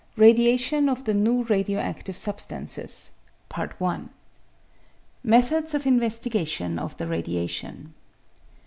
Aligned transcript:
Radiation 0.17 0.89
of 0.89 1.03
the 1.03 1.13
New 1.13 1.43
Radio 1.43 1.79
active 1.79 2.15
Substanxes. 2.17 3.11
Methods 5.23 5.75
of 5.75 5.85
Investigation 5.85 6.79
of 6.79 6.97
the 6.97 7.05
Radiation. 7.05 7.93